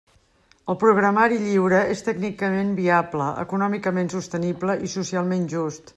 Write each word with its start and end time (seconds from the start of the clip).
El 0.73 0.77
programari 0.83 1.37
lliure 1.43 1.81
és 1.97 2.01
tècnicament 2.07 2.73
viable, 2.81 3.27
econòmicament 3.45 4.11
sostenible 4.15 4.81
i 4.89 4.95
socialment 4.99 5.47
just. 5.59 5.87